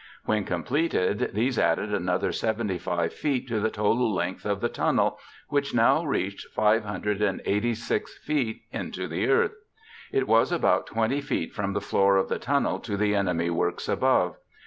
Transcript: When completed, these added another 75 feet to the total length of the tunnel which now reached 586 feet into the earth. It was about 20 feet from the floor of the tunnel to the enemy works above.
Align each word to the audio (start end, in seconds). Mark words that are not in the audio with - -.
When 0.25 0.45
completed, 0.45 1.29
these 1.35 1.59
added 1.59 1.93
another 1.93 2.31
75 2.31 3.13
feet 3.13 3.47
to 3.49 3.59
the 3.59 3.69
total 3.69 4.11
length 4.11 4.47
of 4.47 4.59
the 4.59 4.67
tunnel 4.67 5.19
which 5.49 5.75
now 5.75 6.03
reached 6.03 6.47
586 6.55 8.17
feet 8.25 8.63
into 8.71 9.07
the 9.07 9.29
earth. 9.29 9.53
It 10.11 10.27
was 10.27 10.51
about 10.51 10.87
20 10.87 11.21
feet 11.21 11.53
from 11.53 11.73
the 11.73 11.81
floor 11.81 12.17
of 12.17 12.29
the 12.29 12.39
tunnel 12.39 12.79
to 12.79 12.97
the 12.97 13.13
enemy 13.13 13.51
works 13.51 13.87
above. 13.87 14.37